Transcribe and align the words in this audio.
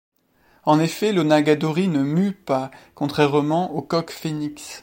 En 0.63 0.79
effet 0.79 1.11
l'onagadori 1.13 1.87
ne 1.87 2.01
mue 2.01 2.31
pas, 2.31 2.71
contrairement 2.95 3.75
au 3.75 3.83
coq 3.83 4.09
phoenix. 4.09 4.79